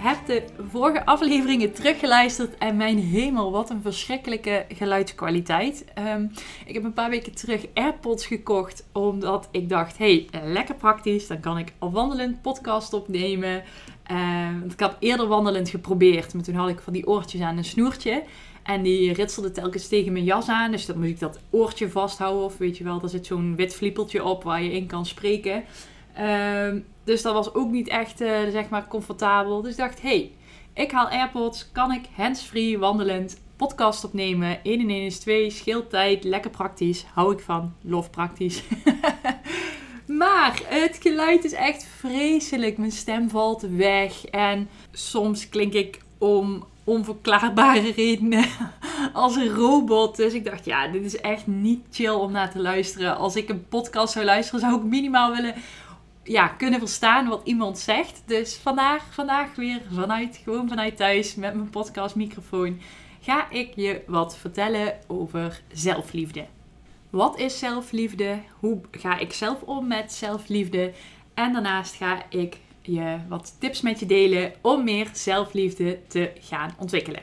[0.00, 5.84] heb de vorige afleveringen teruggeluisterd en mijn hemel, wat een verschrikkelijke geluidskwaliteit.
[5.94, 6.26] Ehm,
[6.66, 11.40] ik heb een paar weken terug AirPods gekocht omdat ik dacht, hey, lekker praktisch, dan
[11.40, 13.62] kan ik al wandelend podcast opnemen.
[14.10, 17.64] Um, ik had eerder wandelend geprobeerd, maar toen had ik van die oortjes aan een
[17.64, 18.22] snoertje.
[18.62, 20.70] En die ritselde telkens tegen mijn jas aan.
[20.70, 22.44] Dus dan moest ik dat oortje vasthouden.
[22.44, 25.64] Of weet je wel, daar zit zo'n wit vliepeltje op waar je in kan spreken.
[26.14, 29.62] Ehm, dus dat was ook niet echt, uh, zeg maar, comfortabel.
[29.62, 30.32] Dus ik dacht, hey,
[30.74, 31.72] ik haal AirPods.
[31.72, 34.58] Kan ik hands-free, wandelend, podcast opnemen.
[34.62, 37.04] 1 in 1 is 2, scheelt tijd, lekker praktisch.
[37.14, 38.62] Hou ik van, lof praktisch.
[40.20, 42.78] maar het geluid is echt vreselijk.
[42.78, 44.24] Mijn stem valt weg.
[44.24, 48.44] En soms klink ik om onverklaarbare redenen
[49.12, 50.16] als een robot.
[50.16, 53.16] Dus ik dacht, ja, dit is echt niet chill om naar te luisteren.
[53.16, 55.54] Als ik een podcast zou luisteren, zou ik minimaal willen
[56.30, 58.22] ja, kunnen verstaan wat iemand zegt.
[58.26, 62.80] Dus vandaag, vandaag weer vanuit, gewoon vanuit thuis met mijn podcastmicrofoon
[63.20, 66.46] ga ik je wat vertellen over zelfliefde.
[67.10, 68.38] Wat is zelfliefde?
[68.58, 70.92] Hoe ga ik zelf om met zelfliefde?
[71.34, 76.74] En daarnaast ga ik je wat tips met je delen om meer zelfliefde te gaan
[76.78, 77.22] ontwikkelen.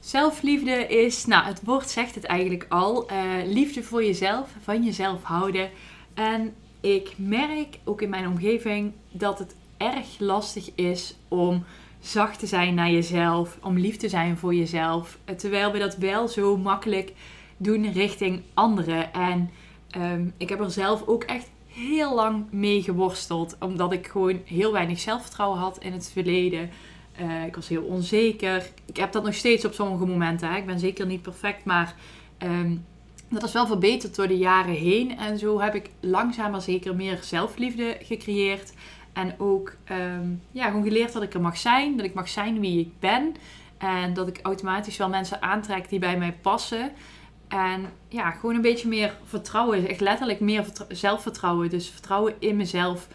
[0.00, 5.22] Zelfliefde is, nou, het woord zegt het eigenlijk al, uh, liefde voor jezelf, van jezelf
[5.22, 5.70] houden.
[6.14, 11.64] En ik merk ook in mijn omgeving dat het erg lastig is om
[12.00, 15.18] zacht te zijn naar jezelf, om lief te zijn voor jezelf.
[15.36, 17.12] Terwijl we dat wel zo makkelijk
[17.56, 19.12] doen richting anderen.
[19.12, 19.50] En
[19.90, 24.72] ehm, ik heb er zelf ook echt heel lang mee geworsteld, omdat ik gewoon heel
[24.72, 26.70] weinig zelfvertrouwen had in het verleden.
[27.20, 28.70] Uh, ik was heel onzeker.
[28.86, 30.48] Ik heb dat nog steeds op sommige momenten.
[30.50, 30.56] Hè.
[30.56, 31.94] Ik ben zeker niet perfect, maar
[32.42, 32.84] um,
[33.32, 35.18] dat is wel verbeterd door de jaren heen.
[35.18, 38.72] En zo heb ik langzaam maar zeker meer zelfliefde gecreëerd.
[39.12, 41.96] En ook um, ja, gewoon geleerd dat ik er mag zijn.
[41.96, 43.34] Dat ik mag zijn wie ik ben.
[43.78, 46.92] En dat ik automatisch wel mensen aantrek die bij mij passen.
[47.48, 49.88] En ja, gewoon een beetje meer vertrouwen.
[49.88, 51.70] Echt letterlijk meer zelfvertrouwen.
[51.70, 53.08] Dus vertrouwen in mezelf.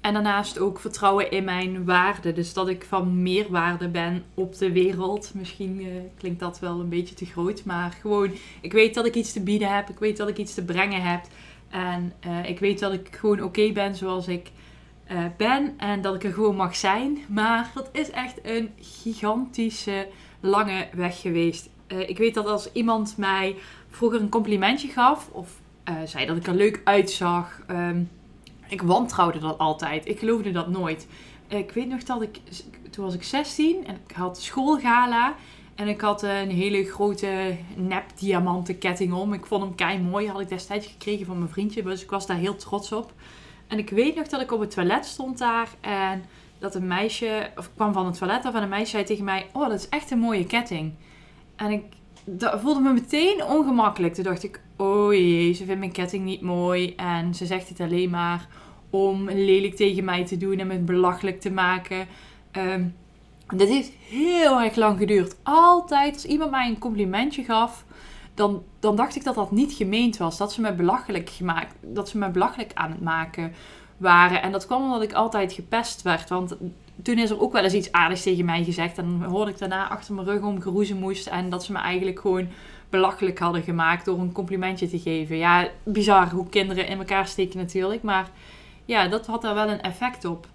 [0.00, 2.32] En daarnaast ook vertrouwen in mijn waarde.
[2.32, 5.30] Dus dat ik van meerwaarde ben op de wereld.
[5.34, 5.88] Misschien uh,
[6.18, 7.64] klinkt dat wel een beetje te groot.
[7.64, 8.30] Maar gewoon,
[8.60, 9.88] ik weet dat ik iets te bieden heb.
[9.88, 11.20] Ik weet dat ik iets te brengen heb.
[11.70, 14.50] En uh, ik weet dat ik gewoon oké ben zoals ik
[15.10, 15.74] uh, ben.
[15.76, 17.18] En dat ik er gewoon mag zijn.
[17.28, 20.08] Maar dat is echt een gigantische
[20.40, 21.68] lange weg geweest.
[22.06, 23.56] ik weet dat als iemand mij
[23.90, 25.28] vroeger een complimentje gaf.
[25.32, 25.60] Of
[26.04, 27.60] zei dat ik er leuk uitzag.
[27.70, 28.08] Um,
[28.70, 30.08] ik wantrouwde dat altijd.
[30.08, 31.06] Ik geloofde dat nooit.
[31.48, 32.40] Ik weet nog dat ik,
[32.90, 35.34] toen was ik 16 en ik had schoolgala.
[35.74, 39.32] En ik had een hele grote nep diamanten ketting om.
[39.32, 40.28] Ik vond hem kei mooi.
[40.28, 41.82] Had ik destijds gekregen van mijn vriendje.
[41.82, 43.12] Dus ik was daar heel trots op.
[43.66, 45.68] En ik weet nog dat ik op het toilet stond daar.
[45.80, 46.24] En
[46.58, 49.46] dat een meisje, of kwam van het toilet af en een meisje zei tegen mij:
[49.52, 50.94] Oh, dat is echt een mooie ketting.
[51.56, 51.84] En ik
[52.24, 54.14] dat voelde me meteen ongemakkelijk.
[54.14, 56.94] Toen dacht ik: Oh jee, ze vindt mijn ketting niet mooi.
[56.94, 58.48] En ze zegt het alleen maar
[58.90, 62.06] om lelijk tegen mij te doen en me belachelijk te maken.
[62.52, 62.94] Um,
[63.56, 65.36] dat heeft heel erg lang geduurd.
[65.42, 67.84] Altijd als iemand mij een complimentje gaf,
[68.34, 70.36] dan, dan dacht ik dat dat niet gemeend was.
[70.38, 73.52] Dat ze me belachelijk gemaakt, dat ze me belachelijk aan het maken
[73.96, 74.42] waren.
[74.42, 76.28] En dat kwam omdat ik altijd gepest werd.
[76.28, 76.56] Want
[77.02, 78.98] toen is er ook wel eens iets aardigs tegen mij gezegd.
[78.98, 81.26] En hoorde ik daarna achter mijn rug om geroezen moest.
[81.26, 82.48] En dat ze me eigenlijk gewoon
[82.90, 85.36] belachelijk hadden gemaakt door een complimentje te geven.
[85.36, 88.02] Ja, bizar hoe kinderen in elkaar steken natuurlijk.
[88.02, 88.30] Maar
[88.84, 90.46] ja, dat had daar wel een effect op.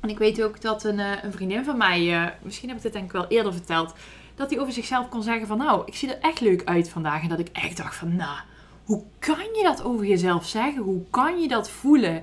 [0.00, 2.82] En ik weet ook dat een, eh, een vriendin van mij, uh, misschien heb ik
[2.82, 3.94] dit denk ik wel eerder verteld,
[4.34, 7.22] dat hij over zichzelf kon zeggen van nou, ik zie er echt leuk uit vandaag.
[7.22, 8.38] En dat ik echt dacht van nou,
[8.84, 10.82] hoe kan je dat over jezelf zeggen?
[10.82, 12.22] Hoe kan je dat voelen?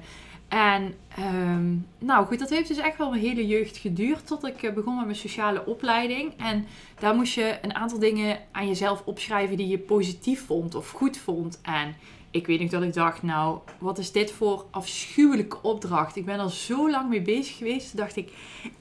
[0.51, 4.63] En um, nou goed, dat heeft dus echt wel mijn hele jeugd geduurd tot ik
[4.63, 6.33] eh, begon met mijn sociale opleiding.
[6.38, 6.65] En
[7.00, 11.18] daar moest je een aantal dingen aan jezelf opschrijven die je positief vond of goed
[11.18, 11.59] vond.
[11.62, 11.95] En
[12.31, 16.15] ik weet nog dat ik dacht, nou, wat is dit voor afschuwelijke opdracht?
[16.15, 17.89] Ik ben er zo lang mee bezig geweest.
[17.89, 18.31] Toen dacht ik,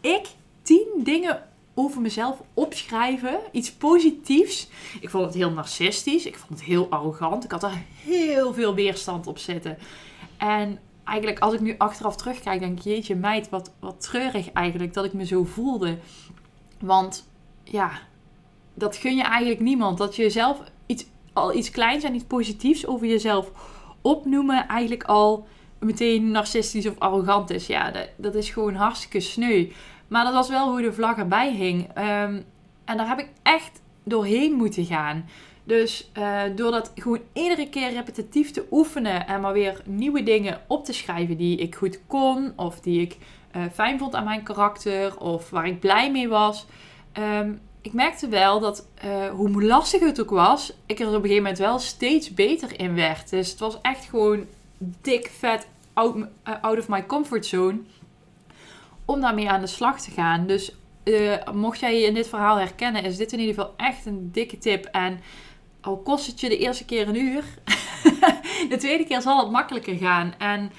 [0.00, 0.26] ik
[0.62, 1.42] tien dingen
[1.74, 3.40] over mezelf opschrijven.
[3.52, 4.68] Iets positiefs.
[5.00, 6.26] Ik vond het heel narcistisch.
[6.26, 7.44] Ik vond het heel arrogant.
[7.44, 9.78] Ik had er heel veel weerstand op zitten.
[10.36, 10.78] En
[11.10, 15.04] eigenlijk als ik nu achteraf terugkijk, denk ik, jeetje meid, wat, wat treurig eigenlijk dat
[15.04, 15.98] ik me zo voelde.
[16.80, 17.28] Want
[17.64, 17.90] ja,
[18.74, 19.98] dat gun je eigenlijk niemand.
[19.98, 23.50] Dat je jezelf iets, al iets kleins en iets positiefs over jezelf
[24.00, 25.46] opnoemen, eigenlijk al
[25.78, 27.66] meteen narcistisch of arrogant is.
[27.66, 29.68] Ja, dat, dat is gewoon hartstikke sneu.
[30.08, 31.88] Maar dat was wel hoe de vlag erbij hing.
[31.94, 32.42] Ehm,
[32.84, 35.28] en daar heb ik echt doorheen moeten gaan.
[35.70, 40.60] Dus uh, door dat gewoon iedere keer repetitief te oefenen en maar weer nieuwe dingen
[40.66, 43.16] op te schrijven die ik goed kon of die ik
[43.56, 46.66] uh, fijn vond aan mijn karakter of waar ik blij mee was.
[47.18, 51.20] Um, ik merkte wel dat uh, hoe lastig het ook was, ik er op een
[51.20, 53.30] gegeven moment wel steeds beter in werd.
[53.30, 54.44] Dus het was echt gewoon
[54.78, 56.16] dik vet out,
[56.60, 57.78] out of my comfort zone
[59.04, 60.46] om daarmee aan de slag te gaan.
[60.46, 60.74] Dus
[61.52, 64.58] mocht jij je in dit verhaal herkennen, is dit in ieder geval echt een dikke
[64.58, 64.84] tip.
[64.84, 65.20] En
[65.80, 67.44] al kost het je de eerste keer een uur,
[68.68, 70.34] de tweede keer zal het makkelijker gaan.
[70.38, 70.72] En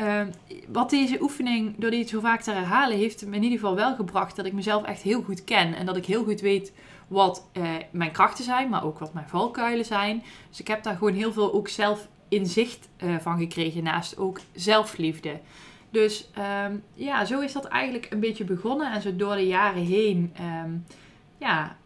[0.00, 0.22] uh,
[0.68, 3.94] wat deze oefening, door die zo vaak te herhalen, heeft me in ieder geval wel
[3.94, 5.74] gebracht dat ik mezelf echt heel goed ken.
[5.74, 6.72] En dat ik heel goed weet
[7.08, 10.22] wat uh, mijn krachten zijn, maar ook wat mijn valkuilen zijn.
[10.48, 14.40] Dus ik heb daar gewoon heel veel ook zelf inzicht uh, van gekregen, naast ook
[14.54, 15.40] zelfliefde.
[15.90, 16.30] Dus
[16.66, 18.92] um, ja, zo is dat eigenlijk een beetje begonnen.
[18.92, 20.34] En zo door de jaren heen
[20.64, 20.84] um,
[21.38, 21.76] ja,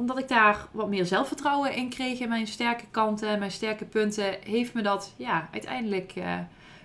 [0.00, 4.36] omdat ik daar wat meer zelfvertrouwen in kreeg in mijn sterke kanten, mijn sterke punten,
[4.44, 6.34] heeft me dat ja, uiteindelijk uh,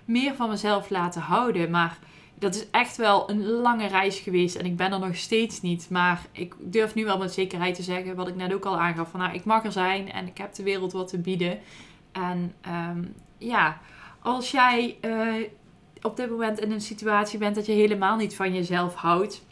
[0.04, 1.70] meer van mezelf laten houden.
[1.70, 1.98] Maar
[2.34, 5.90] dat is echt wel een lange reis geweest en ik ben er nog steeds niet.
[5.90, 9.10] Maar ik durf nu wel met zekerheid te zeggen, wat ik net ook al aangaf,
[9.10, 11.58] van nou, ik mag er zijn en ik heb de wereld wat te bieden.
[12.12, 13.80] En um, ja,
[14.20, 15.48] als jij uh,
[16.02, 19.45] op dit moment in een situatie bent dat je helemaal niet van jezelf houdt,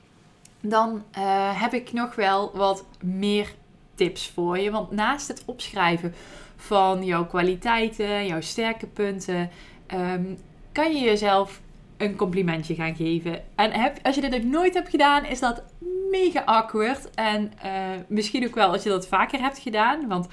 [0.66, 3.54] dan uh, heb ik nog wel wat meer
[3.94, 4.70] tips voor je.
[4.70, 6.14] Want naast het opschrijven
[6.56, 9.50] van jouw kwaliteiten, jouw sterke punten,
[9.94, 10.38] um,
[10.72, 11.60] kan je jezelf
[11.96, 13.42] een complimentje gaan geven.
[13.54, 15.62] En heb, als je dit nog nooit hebt gedaan, is dat
[16.10, 17.10] mega awkward.
[17.14, 17.70] En uh,
[18.06, 20.08] misschien ook wel als je dat vaker hebt gedaan.
[20.08, 20.28] Want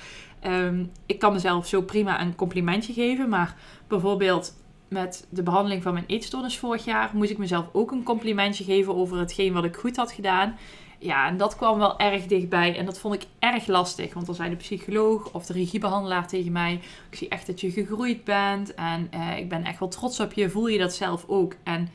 [0.45, 3.29] um, ik kan mezelf zo prima een complimentje geven.
[3.29, 3.55] Maar
[3.87, 4.53] bijvoorbeeld
[4.91, 8.95] met de behandeling van mijn eetstoornis vorig jaar moest ik mezelf ook een complimentje geven
[8.95, 10.57] over hetgeen wat ik goed had gedaan.
[10.99, 14.13] Ja, en dat kwam wel erg dichtbij en dat vond ik erg lastig.
[14.13, 16.79] Want dan zei de psycholoog of de regiebehandelaar tegen mij:
[17.09, 20.33] Ik zie echt dat je gegroeid bent en uh, ik ben echt wel trots op
[20.33, 20.49] je.
[20.49, 21.55] Voel je dat zelf ook?
[21.63, 21.89] En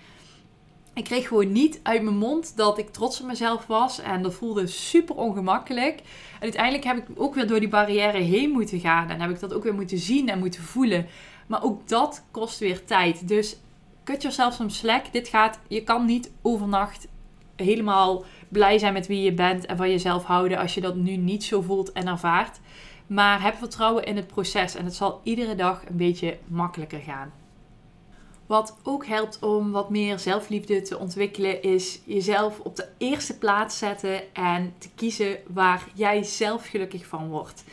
[0.94, 4.00] ik kreeg gewoon niet uit mijn mond dat ik trots op mezelf was.
[4.00, 5.98] En dat voelde super ongemakkelijk.
[6.34, 9.10] En uiteindelijk heb ik ook weer door die barrière heen moeten gaan.
[9.10, 11.06] En heb ik dat ook weer moeten zien en moeten voelen.
[11.46, 13.28] Maar ook dat kost weer tijd.
[13.28, 13.56] Dus
[14.04, 15.12] cut yourself some slack.
[15.12, 17.08] Dit gaat, je kan niet overnacht
[17.56, 21.16] helemaal blij zijn met wie je bent en van jezelf houden als je dat nu
[21.16, 22.60] niet zo voelt en ervaart.
[23.06, 27.32] Maar heb vertrouwen in het proces en het zal iedere dag een beetje makkelijker gaan.
[28.46, 33.78] Wat ook helpt om wat meer zelfliefde te ontwikkelen, is jezelf op de eerste plaats
[33.78, 37.64] zetten en te kiezen waar jij zelf gelukkig van wordt.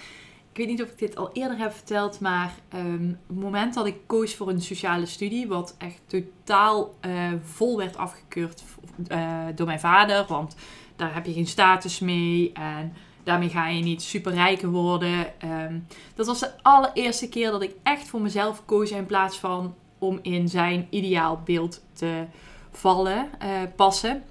[0.54, 3.86] Ik weet niet of ik dit al eerder heb verteld, maar um, het moment dat
[3.86, 8.64] ik koos voor een sociale studie, wat echt totaal uh, vol werd afgekeurd
[9.12, 10.56] uh, door mijn vader, want
[10.96, 15.26] daar heb je geen status mee en daarmee ga je niet superrijk worden.
[15.46, 19.76] Um, dat was de allereerste keer dat ik echt voor mezelf koos in plaats van
[19.98, 22.26] om in zijn ideaal beeld te
[22.72, 24.24] vallen, uh, passen.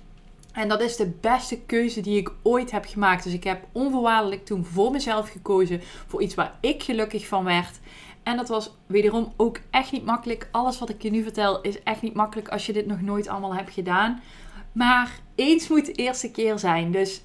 [0.53, 3.25] En dat is de beste keuze die ik ooit heb gemaakt.
[3.25, 5.81] Dus ik heb onvoorwaardelijk toen voor mezelf gekozen.
[6.07, 7.81] Voor iets waar ik gelukkig van werd.
[8.23, 10.49] En dat was wederom ook echt niet makkelijk.
[10.51, 13.29] Alles wat ik je nu vertel is echt niet makkelijk als je dit nog nooit
[13.29, 14.21] allemaal hebt gedaan.
[14.73, 16.91] Maar eens moet de eerste keer zijn.
[16.91, 17.23] Dus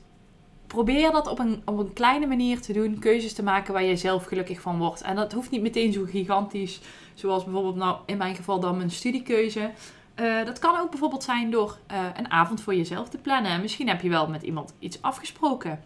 [0.68, 3.00] probeer dat op een, op een kleine manier te doen.
[3.00, 5.02] Keuzes te maken waar je zelf gelukkig van wordt.
[5.02, 6.80] En dat hoeft niet meteen zo gigantisch.
[7.14, 9.72] Zoals bijvoorbeeld nou in mijn geval dan mijn studiekeuze.
[10.20, 13.62] Uh, dat kan ook bijvoorbeeld zijn door uh, een avond voor jezelf te plannen.
[13.62, 15.84] Misschien heb je wel met iemand iets afgesproken.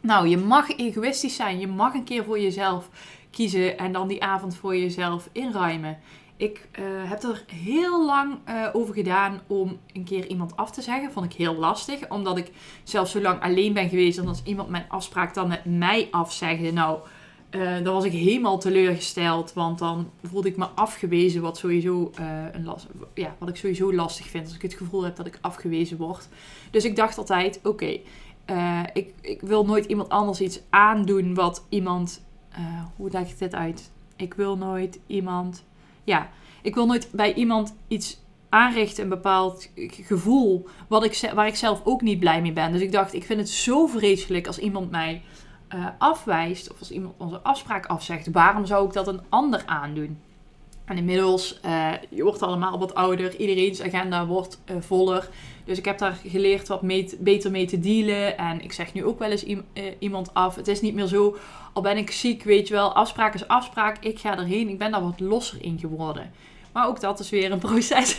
[0.00, 1.58] Nou, je mag egoïstisch zijn.
[1.58, 2.88] Je mag een keer voor jezelf
[3.30, 5.98] kiezen en dan die avond voor jezelf inruimen.
[6.36, 8.38] Ik uh, heb er heel lang
[8.72, 11.12] over gedaan om een keer iemand af te zeggen.
[11.12, 12.50] Vond ik heel lastig, omdat ik
[12.84, 14.18] zelf zo lang alleen ben geweest.
[14.18, 16.98] En als iemand mijn afspraak dan met mij afzegde, nou,
[17.54, 22.26] uh, dan was ik helemaal teleurgesteld, want dan voelde ik me afgewezen, wat, sowieso, uh,
[22.52, 22.68] een
[23.14, 26.28] ja, wat ik sowieso lastig vind als ik het gevoel heb dat ik afgewezen word.
[26.70, 27.98] Dus ik dacht altijd, oké,
[28.50, 32.24] uh, ik, ik wil nooit iemand anders iets aandoen wat iemand,
[32.96, 33.90] hoe leg ik dit uit?
[34.16, 35.64] Ik wil nooit iemand,
[36.04, 36.30] ja,
[36.62, 41.80] ik wil nooit bij iemand iets aanrichten, een bepaald gevoel, wat ik, waar ik zelf
[41.84, 42.72] ook niet blij mee ben.
[42.72, 45.22] Dus ik dacht, ik vind het zo vreselijk als iemand mij
[45.74, 50.18] uh, afwijst of als iemand onze afspraak afzegt, waarom zou ik dat een ander aandoen?
[50.84, 55.28] En inmiddels, uh, je wordt allemaal wat ouder, iedereen's agenda wordt uh, voller.
[55.64, 56.80] Dus ik heb daar geleerd wat
[57.18, 58.38] beter mee te dealen.
[58.38, 59.44] En ik zeg nu ook wel eens
[59.98, 60.54] iemand af.
[60.54, 61.36] Het is niet meer zo,
[61.72, 63.98] al ben ik ziek, weet je wel, afspraak is afspraak.
[64.00, 64.68] Ik ga erheen.
[64.68, 66.32] Ik ben daar wat losser in geworden.
[66.72, 68.18] Maar ook dat is weer een proces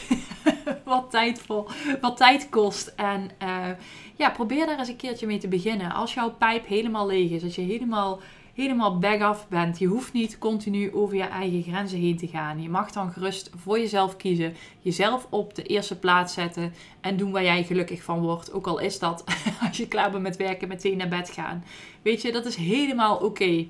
[0.95, 2.93] wat, tijd voor, wat tijd kost.
[2.95, 3.67] En uh,
[4.15, 5.91] ja, probeer daar eens een keertje mee te beginnen.
[5.91, 8.19] Als jouw pijp helemaal leeg is, als je helemaal,
[8.53, 12.61] helemaal back af bent, je hoeft niet continu over je eigen grenzen heen te gaan.
[12.61, 17.31] Je mag dan gerust voor jezelf kiezen, jezelf op de eerste plaats zetten en doen
[17.31, 18.53] waar jij gelukkig van wordt.
[18.53, 19.23] Ook al is dat
[19.67, 21.63] als je klaar bent met werken, meteen naar bed gaan.
[22.01, 23.67] Weet je, dat is helemaal oké.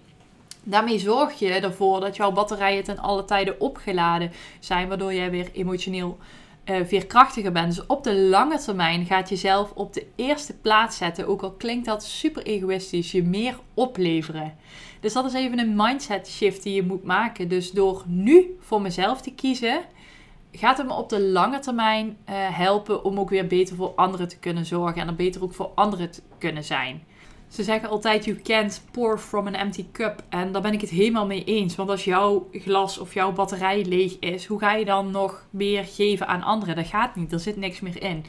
[0.64, 5.50] Daarmee zorg je ervoor dat jouw batterijen ten alle tijden opgeladen zijn, waardoor jij weer
[5.54, 6.18] emotioneel
[6.66, 7.76] uh, veerkrachtiger bent.
[7.76, 11.86] Dus op de lange termijn gaat jezelf op de eerste plaats zetten, ook al klinkt
[11.86, 14.56] dat super egoïstisch, je meer opleveren.
[15.00, 17.48] Dus dat is even een mindset shift die je moet maken.
[17.48, 19.82] Dus door nu voor mezelf te kiezen,
[20.52, 24.28] gaat het me op de lange termijn uh, helpen om ook weer beter voor anderen
[24.28, 27.04] te kunnen zorgen en er beter ook voor anderen te kunnen zijn.
[27.56, 30.24] Ze zeggen altijd, you can't pour from an empty cup.
[30.30, 31.76] En daar ben ik het helemaal mee eens.
[31.76, 35.84] Want als jouw glas of jouw batterij leeg is, hoe ga je dan nog meer
[35.84, 36.76] geven aan anderen?
[36.76, 38.26] Dat gaat niet, er zit niks meer in.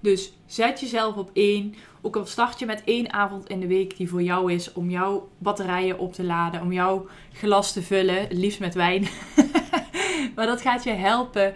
[0.00, 1.74] Dus zet jezelf op één.
[2.00, 4.90] Ook al start je met één avond in de week die voor jou is om
[4.90, 9.06] jouw batterijen op te laden, om jouw glas te vullen, liefst met wijn.
[10.34, 11.54] maar dat gaat je helpen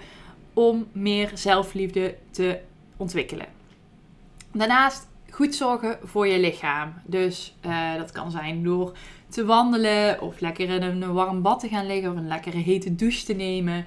[0.54, 2.60] om meer zelfliefde te
[2.96, 3.46] ontwikkelen.
[4.52, 5.08] Daarnaast
[5.40, 6.92] goed zorgen voor je lichaam.
[7.04, 8.92] Dus uh, dat kan zijn door
[9.28, 12.94] te wandelen of lekker in een warm bad te gaan liggen of een lekkere hete
[12.94, 13.86] douche te nemen.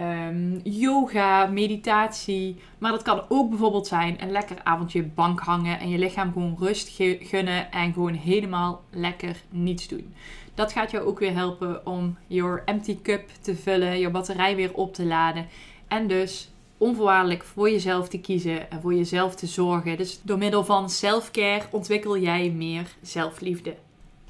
[0.00, 2.56] Um, yoga, meditatie.
[2.78, 6.56] Maar dat kan ook bijvoorbeeld zijn een lekker avondje bank hangen en je lichaam gewoon
[6.58, 10.14] rust gunnen en gewoon helemaal lekker niets doen.
[10.54, 14.74] Dat gaat jou ook weer helpen om your empty cup te vullen, je batterij weer
[14.74, 15.46] op te laden.
[15.88, 16.51] En dus
[16.82, 19.96] onvoorwaardelijk voor jezelf te kiezen en voor jezelf te zorgen.
[19.96, 23.76] Dus door middel van self-care ontwikkel jij meer zelfliefde.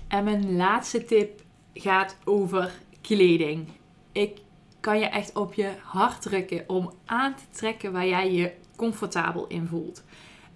[0.09, 1.41] En mijn laatste tip
[1.75, 3.69] gaat over kleding.
[4.13, 4.39] Ik
[4.81, 9.47] kan je echt op je hart drukken om aan te trekken waar jij je comfortabel
[9.47, 10.05] in voelt.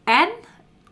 [0.04, 0.28] En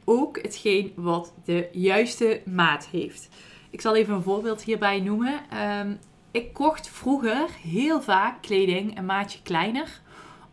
[0.05, 3.29] ook hetgeen wat de juiste maat heeft.
[3.71, 5.41] Ik zal even een voorbeeld hierbij noemen.
[5.81, 5.99] Um,
[6.31, 10.03] ik kocht vroeger heel vaak kleding een maatje kleiner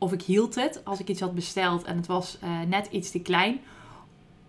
[0.02, 3.12] of ik hield het als ik iets had besteld en het was uh, net iets
[3.12, 3.60] te klein.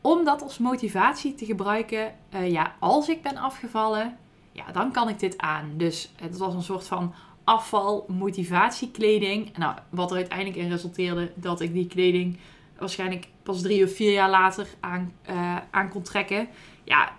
[0.01, 2.15] Om dat als motivatie te gebruiken.
[2.35, 4.17] Uh, ja, als ik ben afgevallen,
[4.53, 5.71] ja, dan kan ik dit aan.
[5.77, 9.57] Dus het was een soort van afval motivatiekleding.
[9.57, 12.39] Nou, wat er uiteindelijk in resulteerde dat ik die kleding
[12.79, 15.13] waarschijnlijk pas drie of vier jaar later aan,
[15.71, 16.49] aan kon trekken.
[16.85, 17.13] Ja,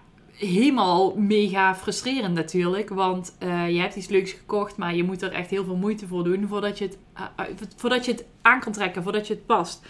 [0.46, 2.90] helemaal mega frustrerend natuurlijk.
[2.90, 6.08] Want uh, je hebt iets leuks gekocht, maar je moet er echt heel veel moeite
[6.08, 7.46] voor doen voordat je het, uh,
[7.76, 9.86] voordat je het aan kan trekken, voordat je het past.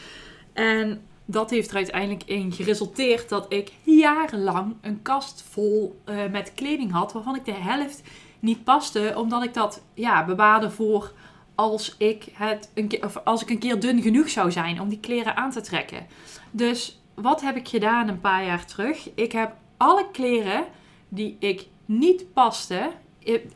[0.53, 6.53] En dat heeft er uiteindelijk in geresulteerd dat ik jarenlang een kast vol uh, met
[6.53, 8.03] kleding had, waarvan ik de helft
[8.39, 11.13] niet paste, omdat ik dat ja, bewaarde voor
[11.55, 14.89] als ik, het een keer, of als ik een keer dun genoeg zou zijn om
[14.89, 16.07] die kleren aan te trekken.
[16.51, 19.09] Dus wat heb ik gedaan een paar jaar terug?
[19.15, 19.53] Ik heb
[19.83, 20.65] alle kleren
[21.09, 22.91] die ik niet paste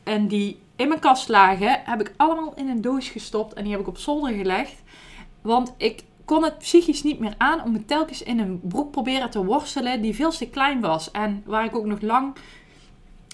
[0.04, 3.72] en die in mijn kast lagen, heb ik allemaal in een doos gestopt en die
[3.72, 4.84] heb ik op zolder gelegd.
[5.42, 9.30] Want ik kon het psychisch niet meer aan om me telkens in een broek proberen
[9.30, 11.12] te worstelen die veel te klein was.
[11.12, 12.36] En waar ik ook nog lang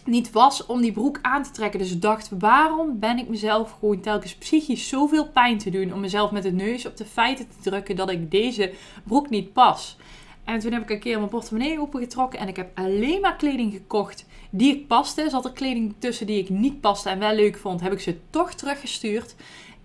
[0.06, 1.80] niet was om die broek aan te trekken.
[1.80, 6.00] Dus ik dacht, waarom ben ik mezelf gewoon telkens psychisch zoveel pijn te doen om
[6.00, 8.74] mezelf met de neus op de feiten te drukken dat ik deze
[9.04, 9.98] broek niet pas?
[10.44, 13.74] En toen heb ik een keer mijn portemonnee opengetrokken en ik heb alleen maar kleding
[13.74, 15.30] gekocht die ik paste.
[15.30, 18.20] Zat er kleding tussen die ik niet paste en wel leuk vond, heb ik ze
[18.30, 19.36] toch teruggestuurd.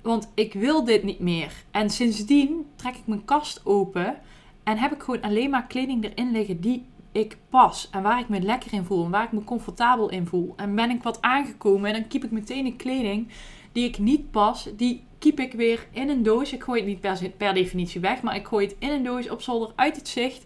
[0.02, 1.52] Want ik wil dit niet meer.
[1.70, 4.18] En sindsdien trek ik mijn kast open
[4.62, 7.88] en heb ik gewoon alleen maar kleding erin liggen die ik pas.
[7.90, 10.52] En waar ik me lekker in voel en waar ik me comfortabel in voel.
[10.56, 13.28] En ben ik wat aangekomen en dan keep ik meteen een kleding
[13.72, 16.52] die ik niet pas, die keep ik weer in een doos.
[16.52, 19.42] Ik gooi het niet per, definitie weg, maar ik gooi het in een doos op
[19.42, 20.44] zolder uit het zicht.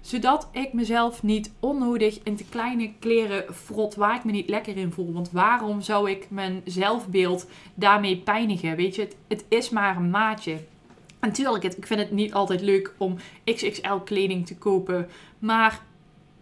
[0.00, 4.76] Zodat ik mezelf niet onnodig in te kleine kleren frot waar ik me niet lekker
[4.76, 5.12] in voel.
[5.12, 8.76] Want waarom zou ik mijn zelfbeeld daarmee pijnigen?
[8.76, 10.58] Weet je, het, het is maar een maatje.
[11.20, 15.08] En tuurlijk, ik vind het niet altijd leuk om XXL kleding te kopen.
[15.38, 15.82] Maar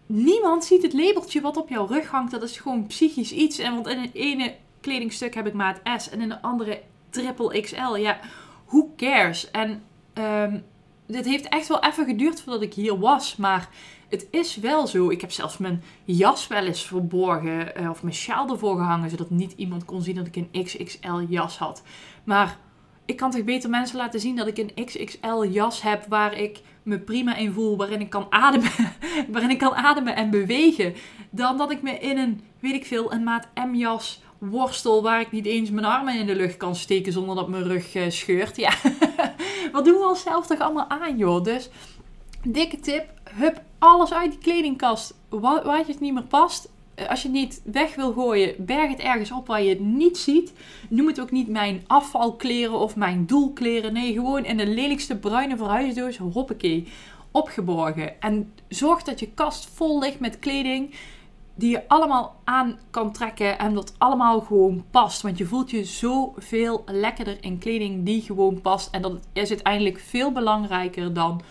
[0.07, 2.31] niemand ziet het labeltje wat op jouw rug hangt.
[2.31, 3.59] Dat is gewoon psychisch iets.
[3.59, 6.81] En want in het ene kledingstuk heb ik maat S en in de andere
[7.13, 7.97] triple XL.
[7.97, 8.19] Ja,
[8.67, 9.51] who cares?
[9.51, 9.83] En
[10.15, 10.65] um,
[11.07, 13.37] dit heeft echt wel even geduurd voordat ik hier was.
[13.37, 13.69] Maar
[14.09, 15.11] het is wel zo.
[15.11, 17.77] Ik heb zelfs mijn jas wel eens verborgen.
[17.77, 19.11] eh, of mijn sjaal ervoor gehangen.
[19.11, 21.83] Zodat niet iemand kon zien dat ik een XXL jas had.
[22.25, 22.59] Maar
[23.05, 26.05] ik kan toch beter mensen laten zien dat ik een XXL jas heb.
[26.09, 27.77] Waar ik me prima in voel.
[27.77, 28.71] Waarin ik kan ademen.
[29.33, 30.95] waarin ik kan ademen en bewegen.
[31.31, 35.03] Dan dat ik me in een, weet ik veel, een maat M jas worstel.
[35.03, 37.13] Waar ik niet eens mijn armen in de lucht kan steken.
[37.13, 38.57] Zonder dat mijn rug eh, scheurt.
[38.57, 38.73] Ja,
[39.73, 41.45] wat doen we onszelf toch allemaal aan joh.
[41.45, 41.69] Dus
[42.45, 43.05] dikke tip.
[43.35, 46.71] Hup alles uit die kledingkast wa- waar je het niet meer past.
[46.95, 49.81] Eh, Als je het niet weg wil gooien, berg het ergens op waar je het
[49.81, 50.53] niet ziet.
[50.89, 53.93] Noem het ook niet mijn afvalkleren of mijn doelkleren.
[53.93, 56.87] Nee, gewoon in de lelijkste bruine verhuisdoos, hoppakee,
[57.31, 58.21] opgeborgen.
[58.21, 60.95] En zorg dat je kast vol ligt met kleding
[61.55, 65.23] die je allemaal aan kan trekken en dat allemaal gewoon past.
[65.23, 68.89] Want je voelt je zoveel lekkerder in kleding die gewoon past.
[68.91, 71.43] En dat is uiteindelijk veel belangrijker dan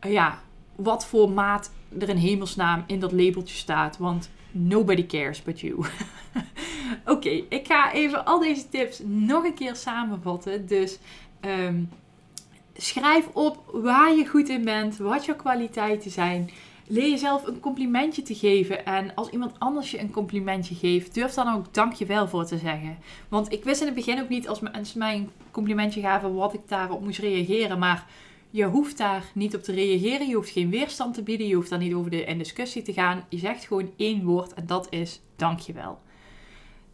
[0.00, 0.38] ja,
[0.76, 3.98] wat voor maat er in hemelsnaam in dat labeltje staat.
[3.98, 5.84] Want nobody cares but you.
[7.04, 10.66] Oké, ik ga even al deze tips nog een keer samenvatten.
[10.66, 10.98] Dus
[11.40, 11.82] ehm,
[12.76, 16.50] schrijf op waar je goed in bent, wat je kwaliteiten zijn.
[16.86, 18.86] Leer jezelf een complimentje te geven.
[18.86, 22.98] En als iemand anders je een complimentje geeft, durf dan ook dankjewel voor te zeggen.
[23.28, 26.54] Want ik wist in het begin ook niet als mensen mij een complimentje gaven wat
[26.54, 27.78] ik daarop moest reageren.
[27.78, 28.06] Maar
[28.50, 30.28] je hoeft daar niet op te reageren.
[30.28, 31.46] Je hoeft geen weerstand te bieden.
[31.46, 33.24] Je hoeft daar niet over in discussie te gaan.
[33.28, 35.98] Je zegt gewoon één woord en dat is dankjewel.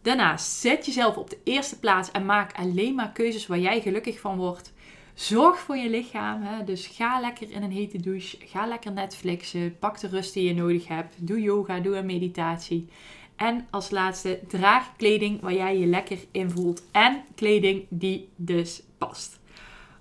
[0.01, 4.19] Daarnaast zet jezelf op de eerste plaats en maak alleen maar keuzes waar jij gelukkig
[4.19, 4.73] van wordt.
[5.13, 6.41] Zorg voor je lichaam.
[6.41, 6.63] Hè?
[6.63, 8.37] Dus ga lekker in een hete douche.
[8.45, 9.77] Ga lekker Netflixen.
[9.79, 11.15] Pak de rust die je nodig hebt.
[11.17, 11.79] Doe yoga.
[11.79, 12.87] Doe een meditatie.
[13.35, 16.83] En als laatste, draag kleding waar jij je lekker in voelt.
[16.91, 19.39] En kleding die dus past.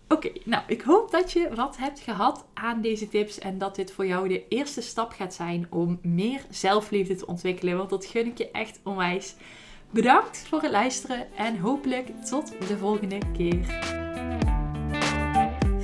[0.08, 3.38] Oké, nou ik hoop dat je wat hebt gehad aan deze tips.
[3.38, 7.76] En dat dit voor jou de eerste stap gaat zijn om meer zelfliefde te ontwikkelen.
[7.76, 9.34] Want dat gun ik je echt onwijs.
[9.90, 13.88] Bedankt voor het luisteren en hopelijk tot de volgende keer.